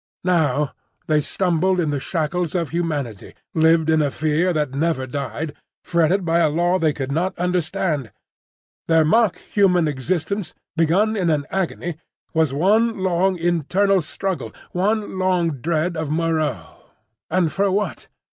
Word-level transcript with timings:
Now 0.23 0.71
they 1.05 1.21
stumbled 1.21 1.79
in 1.79 1.91
the 1.91 1.99
shackles 1.99 2.55
of 2.55 2.69
humanity, 2.69 3.35
lived 3.53 3.87
in 3.87 4.01
a 4.01 4.09
fear 4.09 4.51
that 4.51 4.73
never 4.73 5.05
died, 5.05 5.53
fretted 5.83 6.25
by 6.25 6.39
a 6.39 6.49
law 6.49 6.79
they 6.79 6.91
could 6.91 7.11
not 7.11 7.37
understand; 7.37 8.11
their 8.87 9.05
mock 9.05 9.37
human 9.37 9.87
existence, 9.87 10.55
begun 10.75 11.15
in 11.15 11.29
an 11.29 11.45
agony, 11.51 11.97
was 12.33 12.51
one 12.51 12.97
long 12.97 13.37
internal 13.37 14.01
struggle, 14.01 14.51
one 14.71 15.19
long 15.19 15.57
dread 15.61 15.95
of 15.95 16.09
Moreau—and 16.09 17.51
for 17.51 17.69
what? 17.69 18.07